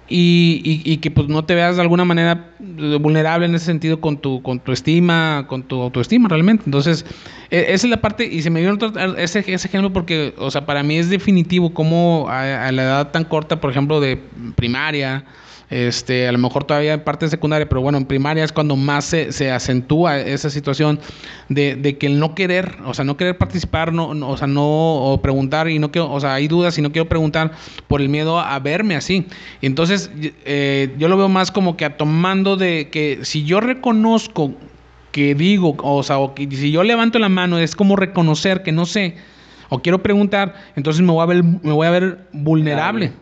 [0.07, 4.01] y, y, y, que pues no te veas de alguna manera vulnerable en ese sentido
[4.01, 6.63] con tu, con tu estima, con tu autoestima realmente.
[6.65, 7.05] Entonces,
[7.49, 8.77] e, esa es la parte, y se me dio
[9.17, 13.23] ese, ese ejemplo porque, o sea, para mí es definitivo cómo a la edad tan
[13.23, 14.21] corta, por ejemplo, de
[14.55, 15.23] primaria,
[15.71, 19.05] este, a lo mejor todavía en parte secundaria, pero bueno, en primaria es cuando más
[19.05, 20.99] se, se acentúa esa situación
[21.47, 24.47] de, de, que el no querer, o sea, no querer participar, no, no o sea,
[24.47, 27.53] no preguntar y no quiero, o sea, hay dudas y no quiero preguntar
[27.87, 29.25] por el miedo a verme así.
[29.61, 30.11] Entonces,
[30.45, 34.53] eh, yo lo veo más como que tomando de que si yo reconozco
[35.13, 38.73] que digo, o sea, o que si yo levanto la mano, es como reconocer que
[38.73, 39.15] no sé,
[39.69, 43.13] o quiero preguntar, entonces me voy a ver, me voy a ver vulnerable.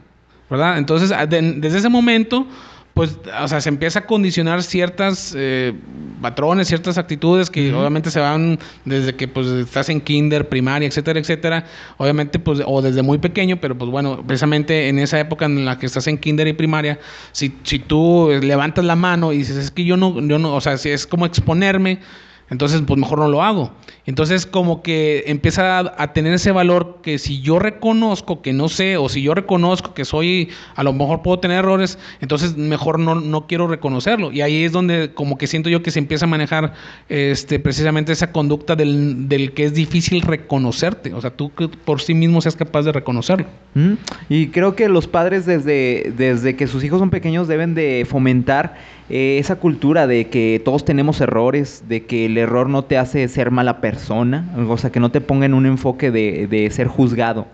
[0.50, 2.48] Entonces, de, desde ese momento,
[2.94, 5.74] pues, o sea, se empieza a condicionar ciertas eh,
[6.22, 7.80] patrones, ciertas actitudes que uh -huh.
[7.80, 11.66] obviamente se van desde que, pues, estás en kinder, primaria, etcétera, etcétera,
[11.98, 15.78] obviamente, pues, o desde muy pequeño, pero, pues, bueno, precisamente en esa época en la
[15.78, 17.00] que estás en kinder y primaria,
[17.32, 20.60] si, si tú levantas la mano y dices, es que yo no, yo no, o
[20.62, 22.00] sea, si es como exponerme,
[22.50, 23.72] entonces, pues mejor no lo hago.
[24.06, 28.98] Entonces, como que empieza a, tener ese valor que si yo reconozco que no sé,
[28.98, 33.16] o si yo reconozco que soy, a lo mejor puedo tener errores, entonces mejor no,
[33.16, 34.32] no quiero reconocerlo.
[34.32, 36.74] Y ahí es donde como que siento yo que se empieza a manejar
[37.08, 41.14] este, precisamente esa conducta del, del que es difícil reconocerte.
[41.14, 41.52] O sea, tú
[41.86, 43.46] por sí mismo seas capaz de reconocerlo.
[44.28, 48.76] Y creo que los padres desde, desde que sus hijos son pequeños deben de fomentar
[49.10, 53.28] eh, esa cultura de que todos tenemos errores, de que el error no te hace
[53.28, 56.88] ser mala persona, o sea, que no te ponga en un enfoque de, de ser
[56.88, 57.48] juzgado.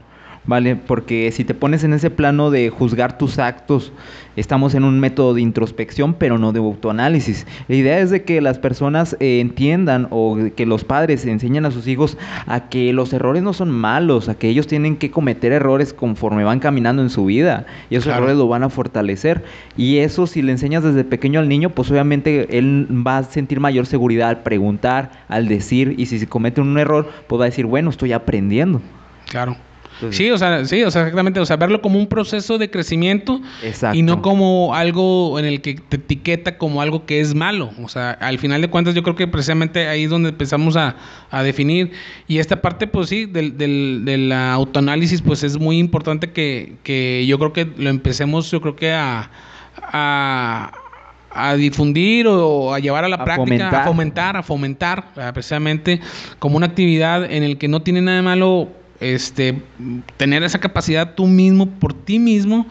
[0.48, 0.76] ¿Vale?
[0.76, 3.92] Porque si te pones en ese plano de juzgar tus actos,
[4.36, 7.48] estamos en un método de introspección, pero no de autoanálisis.
[7.68, 11.72] La idea es de que las personas eh, entiendan o que los padres enseñen a
[11.72, 15.52] sus hijos a que los errores no son malos, a que ellos tienen que cometer
[15.52, 18.24] errores conforme van caminando en su vida y esos claro.
[18.24, 19.44] errores lo van a fortalecer.
[19.78, 23.60] Y eso si le enseñas desde pequeño al niño, pues obviamente él va a sentir
[23.60, 27.50] mayor seguridad al preguntar, al decir, y si se comete un error, pues va a
[27.50, 28.82] decir, bueno, estoy aprendiendo.
[29.30, 29.58] Claro.
[29.96, 32.70] Entonces, sí, o sea, sí, o sea, exactamente, o sea, verlo como un proceso de
[32.70, 33.98] crecimiento exacto.
[33.98, 37.72] y no como algo en el que te etiqueta como algo que es malo.
[37.82, 40.96] O sea, al final de cuentas yo creo que precisamente ahí es donde empezamos a,
[41.32, 41.92] a definir.
[42.28, 47.26] Y esta parte, pues sí, del, del, del autoanálisis, pues es muy importante que, que
[47.28, 49.30] yo creo que lo empecemos, yo creo que a,
[49.82, 50.72] a
[51.36, 53.76] a difundir o a llevar a la a práctica, fomentar.
[53.76, 56.00] a fomentar, a fomentar, precisamente
[56.40, 59.62] como una actividad en el que no tiene nada de malo este,
[60.18, 62.68] tener esa capacidad tú mismo, por ti mismo,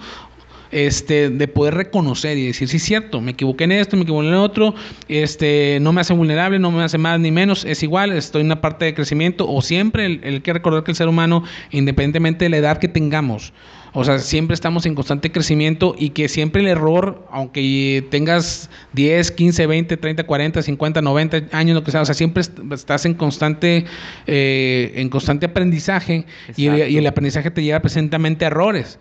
[0.71, 4.29] este, de poder reconocer y decir, sí, es cierto, me equivoqué en esto, me equivoqué
[4.29, 4.75] en otro,
[5.09, 8.47] este, no me hace vulnerable, no me hace más ni menos, es igual, estoy en
[8.47, 12.47] una parte de crecimiento, o siempre el, el que recordar que el ser humano, independientemente
[12.47, 13.53] de la edad que tengamos,
[13.97, 19.31] o sea, siempre estamos en constante crecimiento y que siempre el error, aunque tengas 10,
[19.31, 23.15] 15, 20, 30, 40, 50, 90 años, lo que sea, o sea, siempre estás en
[23.15, 23.85] constante,
[24.27, 26.27] eh, en constante aprendizaje
[26.57, 28.99] y el, y el, aprendizaje te lleva presentemente a errores.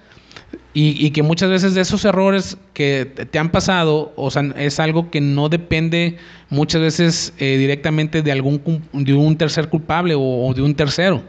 [0.76, 4.80] Y, y, que muchas veces de esos errores que te han pasado, o sea, es
[4.80, 6.18] algo que no depende
[6.50, 11.24] muchas veces eh, directamente de algún de un tercer culpable o, o de un tercero.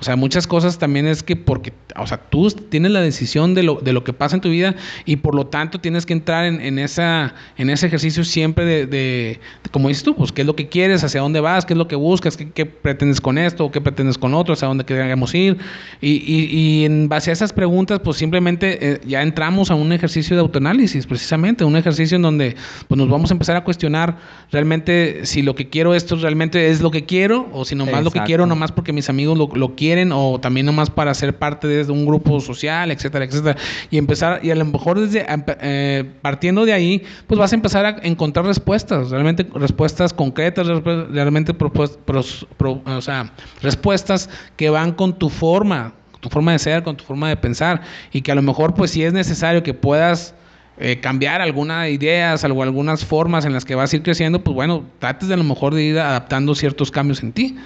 [0.00, 3.62] O sea, muchas cosas también es que porque, o sea, tú tienes la decisión de
[3.62, 4.74] lo, de lo que pasa en tu vida
[5.04, 8.86] y por lo tanto tienes que entrar en, en esa, en ese ejercicio siempre de,
[8.86, 11.74] de, de, como dices tú, pues qué es lo que quieres, hacia dónde vas, qué
[11.74, 14.84] es lo que buscas, qué, qué pretendes con esto, qué pretendes con otro, hacia dónde
[14.84, 15.58] queremos ir.
[16.00, 19.92] Y, y, y, en base a esas preguntas, pues simplemente eh, ya entramos a un
[19.92, 22.56] ejercicio de autoanálisis, precisamente, un ejercicio en donde
[22.88, 24.18] pues, nos vamos a empezar a cuestionar
[24.50, 28.04] realmente si lo que quiero esto realmente es lo que quiero o si nomás Exacto.
[28.04, 31.12] lo que quiero nomás porque mis amigos lo, lo quieren quieren o también nomás para
[31.12, 33.56] ser parte de un grupo social, etcétera, etcétera.
[33.90, 35.26] Y empezar, y a lo mejor desde
[35.60, 41.54] eh, partiendo de ahí, pues vas a empezar a encontrar respuestas, realmente respuestas concretas, realmente
[41.54, 47.28] o sea, respuestas que van con tu forma, tu forma de ser, con tu forma
[47.28, 50.34] de pensar y que a lo mejor pues si es necesario que puedas
[50.78, 54.54] eh, cambiar algunas ideas, algo, algunas formas en las que vas a ir creciendo, pues
[54.54, 57.56] bueno, trates de a lo mejor de ir adaptando ciertos cambios en ti.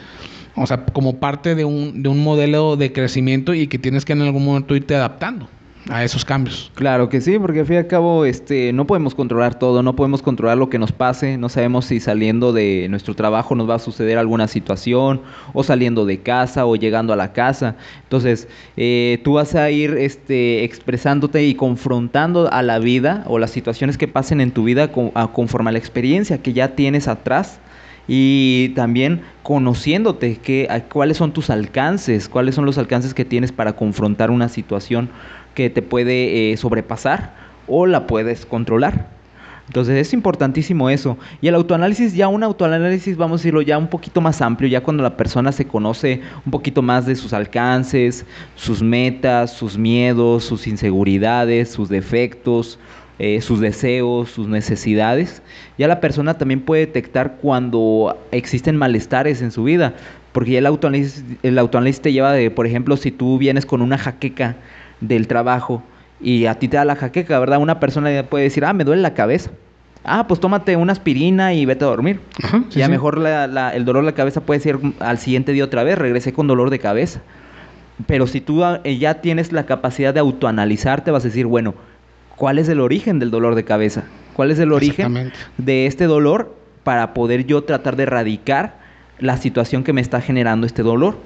[0.60, 4.12] O sea, como parte de un, de un modelo de crecimiento y que tienes que
[4.12, 5.48] en algún momento irte adaptando
[5.88, 6.70] a esos cambios.
[6.74, 9.96] Claro que sí, porque al fin y al cabo este, no podemos controlar todo, no
[9.96, 13.76] podemos controlar lo que nos pase, no sabemos si saliendo de nuestro trabajo nos va
[13.76, 15.22] a suceder alguna situación,
[15.54, 17.76] o saliendo de casa, o llegando a la casa.
[18.02, 23.50] Entonces, eh, tú vas a ir este, expresándote y confrontando a la vida o las
[23.50, 27.60] situaciones que pasen en tu vida conforme a la experiencia que ya tienes atrás
[28.08, 33.74] y también conociéndote que, cuáles son tus alcances, cuáles son los alcances que tienes para
[33.74, 35.10] confrontar una situación
[35.54, 37.34] que te puede eh, sobrepasar
[37.66, 39.18] o la puedes controlar.
[39.68, 41.18] Entonces es importantísimo eso.
[41.42, 44.82] Y el autoanálisis, ya un autoanálisis, vamos a decirlo ya un poquito más amplio, ya
[44.82, 50.44] cuando la persona se conoce un poquito más de sus alcances, sus metas, sus miedos,
[50.44, 52.78] sus inseguridades, sus defectos,
[53.18, 55.42] eh, sus deseos, sus necesidades.
[55.76, 59.94] Ya la persona también puede detectar cuando existen malestares en su vida.
[60.32, 63.82] Porque ya el autoanálisis, el autoanálisis te lleva de, por ejemplo, si tú vienes con
[63.82, 64.56] una jaqueca,
[65.00, 65.82] del trabajo
[66.20, 67.58] y a ti te da la jaqueca, ¿verdad?
[67.60, 69.50] Una persona puede decir, ah, me duele la cabeza.
[70.04, 72.20] Ah, pues tómate una aspirina y vete a dormir.
[72.74, 75.98] y a mejor el dolor de la cabeza puede ser al siguiente día otra vez,
[75.98, 77.20] regresé con dolor de cabeza.
[78.06, 81.74] Pero si tú eh, ya tienes la capacidad de autoanalizarte, vas a decir, bueno,
[82.38, 84.04] ¿cuál es el origen del dolor de cabeza?
[84.34, 88.78] ¿Cuál es el origen de este dolor para poder yo tratar de erradicar
[89.18, 91.16] la situación que me está generando este dolor?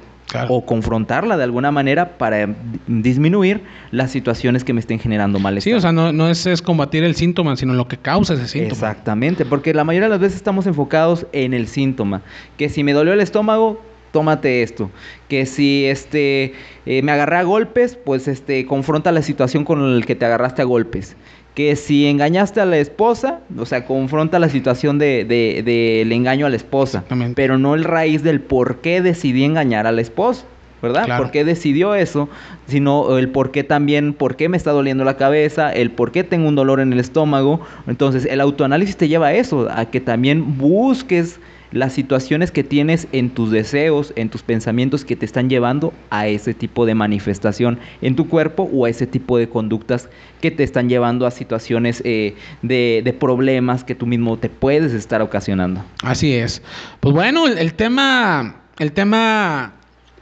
[0.48, 2.48] o confrontarla de alguna manera para
[2.86, 5.70] disminuir las situaciones que me estén generando malestar.
[5.70, 8.72] Sí, o sea, no, es, es, combatir el síntoma, sino lo que causa ese síntoma.
[8.72, 12.22] Exactamente, porque la mayoría de las veces estamos enfocados en el síntoma.
[12.56, 13.82] Que si me dolió el estómago,
[14.12, 14.90] tómate esto.
[15.28, 16.54] Que si este
[16.86, 20.62] eh, me agarré a golpes, pues este confronta la situación con el que te agarraste
[20.62, 21.16] a golpes
[21.54, 26.46] que si engañaste a la esposa, o sea, confronta la situación del de, de, engaño
[26.46, 27.04] a la esposa,
[27.34, 30.46] pero no el raíz del por qué decidí engañar a la esposa.
[30.80, 31.16] ¿verdad?
[31.16, 32.28] ¿Por qué decidió eso?
[32.66, 36.24] Sino el por qué también, por qué me está doliendo la cabeza, el por qué
[36.24, 37.60] tengo un dolor en el estómago.
[37.86, 41.38] Entonces, el autoanálisis te lleva a eso, a que también busques
[41.72, 46.28] las situaciones que tienes en tus deseos, en tus pensamientos que te están llevando a
[46.28, 50.08] ese tipo de manifestación en tu cuerpo o a ese tipo de conductas
[50.40, 55.22] que te están llevando a situaciones eh, de, problemas que tú mismo te puedes estar
[55.22, 55.84] ocasionando.
[56.02, 56.62] Así es.
[57.00, 59.74] Pues bueno, el, tema, el tema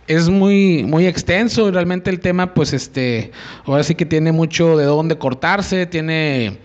[0.06, 1.70] es muy, muy extenso.
[1.70, 3.32] Realmente el tema, pues este,
[3.64, 6.58] ahora sí que tiene mucho de dónde cortarse, tiene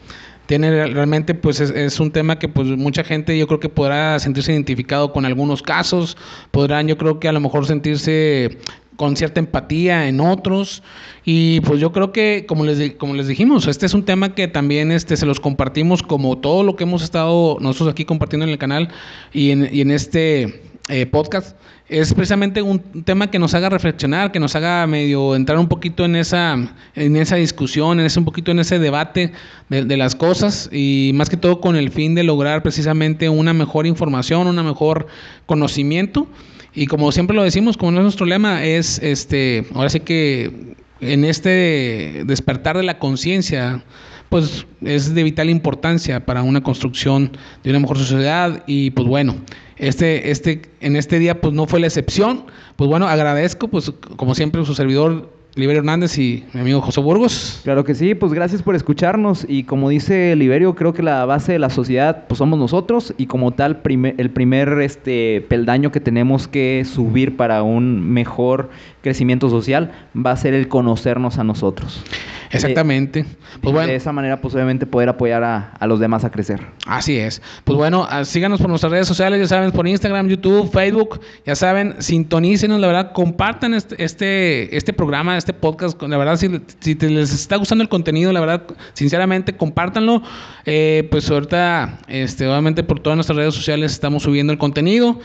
[0.46, 4.52] tiene realmente pues es, un tema que pues mucha gente yo creo que podrá sentirse
[4.52, 6.18] identificado con algunos casos,
[6.52, 8.58] podrán yo creo que a lo mejor sentirse
[8.96, 10.82] con cierta empatía en otros
[11.26, 14.48] y pues yo creo que como les como les dijimos este es un tema que
[14.48, 18.52] también este se los compartimos como todo lo que hemos estado nosotros aquí compartiendo en
[18.52, 18.90] el canal
[19.34, 21.58] y en, y en este eh, podcast
[21.88, 26.04] es precisamente un tema que nos haga reflexionar, que nos haga medio entrar un poquito
[26.06, 26.58] en esa,
[26.96, 29.34] en esa discusión, en ese, un poquito en ese debate
[29.70, 33.86] de, las cosas y más que todo con el fin de lograr precisamente una mejor
[33.86, 35.08] información, un mejor
[35.46, 36.28] conocimiento.
[36.74, 41.24] Y como siempre lo decimos, como es nuestro lema, es este, ahora sí que en
[41.24, 43.84] este despertar de la conciencia,
[44.30, 47.32] pues es de vital importancia para una construcción
[47.64, 49.36] de una mejor sociedad y pues bueno,
[49.78, 52.46] este, este, en este día pues no fue la excepción.
[52.76, 57.62] Pues bueno, agradezco pues como siempre su servidor Liberio Hernández y mi amigo José Burgos.
[57.64, 61.54] Claro que sí, pues gracias por escucharnos y como dice Liberio, creo que la base
[61.54, 66.50] de la sociedad pues somos nosotros y como tal el primer este peldaño que tenemos
[66.50, 68.70] que subir para un mejor
[69.02, 72.04] crecimiento social va a ser el conocernos a nosotros.
[72.52, 73.26] Exactamente.
[73.62, 73.88] pues bueno.
[73.88, 76.62] De esa manera, pues obviamente poder apoyar a, los demás a crecer.
[76.86, 77.42] Así es.
[77.64, 81.56] Pues bueno, ah, síganos por nuestras redes sociales, ya saben, por Instagram, YouTube, Facebook, ya
[81.56, 86.96] saben, sintonícenos, la verdad, compartan este, este, este programa, este podcast, la verdad, si, si
[86.96, 90.24] les está gustando el contenido, la verdad, sinceramente, compártanlo.
[90.66, 95.20] Eh, pues ahorita, este, obviamente por todas nuestras redes sociales estamos subiendo el contenido.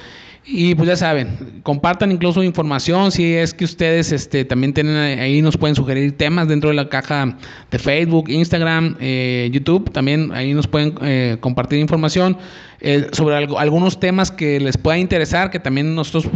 [0.45, 5.43] Y pues ya saben, compartan incluso información si es que ustedes este, también tienen ahí,
[5.43, 7.37] nos pueden sugerir temas dentro de la caja
[7.71, 12.37] de Facebook, Instagram, eh, YouTube, también ahí nos pueden eh, compartir información.
[12.83, 16.33] Eh, sobre algunos temas que les pueda interesar, que también nosotros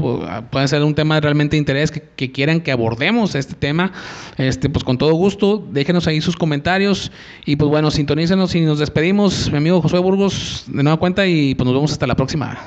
[0.51, 3.93] pueden ser un tema de realmente interés, que, que, quieran que abordemos este tema,
[4.37, 7.11] este, pues con todo gusto, déjenos ahí sus comentarios
[7.47, 11.55] y pues bueno, sintonícenos y nos despedimos, mi amigo Josué Burgos, de nueva cuenta y
[11.55, 12.59] pues nos vemos hasta la próxima.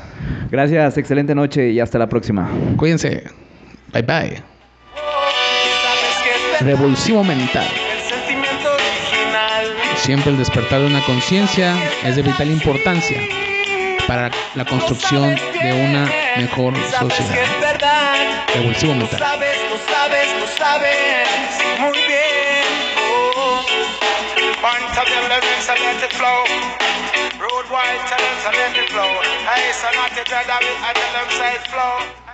[0.49, 2.49] Gracias, excelente noche y hasta la próxima.
[2.77, 3.25] Cuídense.
[3.93, 4.43] Bye bye.
[6.61, 7.67] Revolución mental.
[9.97, 13.17] Siempre el despertar de una conciencia es de vital importancia
[14.07, 17.47] para la construcción de una mejor sociedad.
[17.59, 18.45] Mental.
[19.19, 21.37] sabes, lo sabes, lo sabes
[21.79, 22.65] muy bien.
[23.11, 23.65] Oh.
[27.39, 29.11] Road wide, tell them to let it flow.
[29.45, 32.26] Hey, so not the dread of it, I tell them say flow.